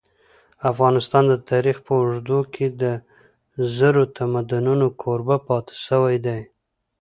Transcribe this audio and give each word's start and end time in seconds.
افغانستان 0.71 1.23
د 1.29 1.33
تاریخ 1.51 1.77
په 1.85 1.93
اوږدو 2.01 2.39
کي 2.53 2.65
د 2.81 2.83
زرو 3.75 4.03
تمدنونو 4.17 4.87
کوربه 5.01 5.37
پاته 5.47 5.73
سوی 5.87 6.15
دی. 6.25 6.39